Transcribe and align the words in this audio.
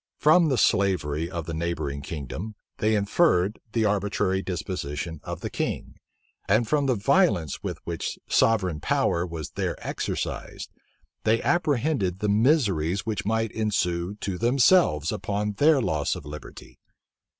From 0.17 0.49
the 0.49 0.57
slavery 0.57 1.29
of 1.29 1.45
the 1.45 1.53
neighboring 1.53 2.01
kingdom, 2.01 2.55
they 2.79 2.95
inferred 2.95 3.59
the 3.73 3.85
arbitrary 3.85 4.41
disposition 4.41 5.19
of 5.21 5.41
the 5.41 5.49
king; 5.51 5.93
and 6.49 6.67
from 6.67 6.87
the 6.87 6.95
violence 6.95 7.61
with 7.61 7.77
which 7.83 8.17
sovereign 8.27 8.79
power 8.79 9.27
was 9.27 9.51
there 9.51 9.77
exercised, 9.87 10.71
they 11.23 11.39
apprehended 11.43 12.17
the 12.17 12.29
miseries 12.29 13.05
which 13.05 13.27
might 13.27 13.51
ensue 13.51 14.15
to 14.21 14.39
themselves 14.39 15.11
upon 15.11 15.51
their 15.51 15.79
loss 15.79 16.15
of 16.15 16.25
liberty. 16.25 16.79